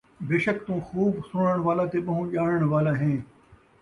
[0.27, 3.17] بیشک تُوں خُوب سُݨݨ والا تے ٻَہوں ڄاݨݨ والا ہیں۔